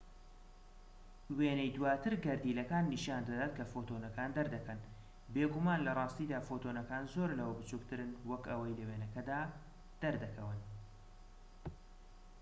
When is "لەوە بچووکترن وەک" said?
7.39-8.43